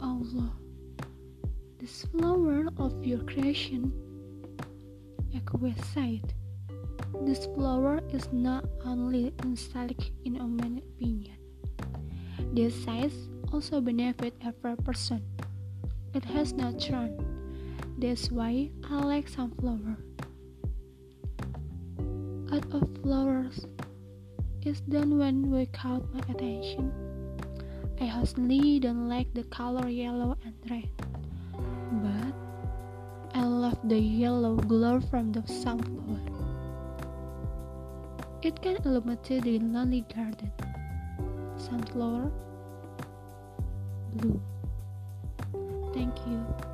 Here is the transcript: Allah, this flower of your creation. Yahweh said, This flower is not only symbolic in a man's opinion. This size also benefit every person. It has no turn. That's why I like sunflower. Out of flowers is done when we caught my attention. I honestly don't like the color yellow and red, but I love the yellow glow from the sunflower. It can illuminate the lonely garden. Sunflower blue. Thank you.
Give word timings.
Allah, 0.00 0.52
this 1.78 2.06
flower 2.06 2.68
of 2.78 3.04
your 3.04 3.20
creation. 3.24 3.92
Yahweh 5.30 5.74
said, 5.92 6.32
This 7.22 7.46
flower 7.54 8.00
is 8.10 8.28
not 8.32 8.64
only 8.84 9.32
symbolic 9.54 10.10
in 10.24 10.36
a 10.36 10.46
man's 10.46 10.82
opinion. 10.96 11.36
This 12.52 12.74
size 12.84 13.28
also 13.52 13.80
benefit 13.80 14.34
every 14.44 14.76
person. 14.76 15.22
It 16.14 16.24
has 16.24 16.52
no 16.52 16.72
turn. 16.72 17.14
That's 17.98 18.30
why 18.30 18.70
I 18.88 19.04
like 19.04 19.28
sunflower. 19.28 19.96
Out 22.52 22.66
of 22.72 22.88
flowers 23.02 23.66
is 24.64 24.80
done 24.80 25.18
when 25.18 25.50
we 25.50 25.66
caught 25.66 26.02
my 26.12 26.20
attention. 26.28 27.09
I 28.00 28.08
honestly 28.08 28.80
don't 28.80 29.10
like 29.10 29.32
the 29.34 29.44
color 29.44 29.86
yellow 29.86 30.36
and 30.44 30.54
red, 30.70 30.88
but 32.02 32.34
I 33.34 33.44
love 33.44 33.78
the 33.84 33.98
yellow 33.98 34.56
glow 34.56 35.00
from 35.00 35.32
the 35.32 35.46
sunflower. 35.46 36.20
It 38.42 38.62
can 38.62 38.76
illuminate 38.86 39.42
the 39.44 39.58
lonely 39.58 40.06
garden. 40.14 40.50
Sunflower 41.58 42.32
blue. 44.16 44.40
Thank 45.92 46.16
you. 46.26 46.69